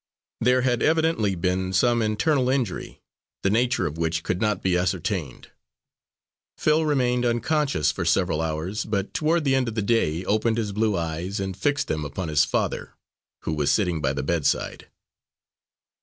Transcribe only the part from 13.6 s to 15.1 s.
sitting by the bedside.